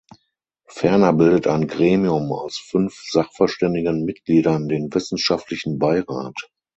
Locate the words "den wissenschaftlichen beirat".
4.67-6.49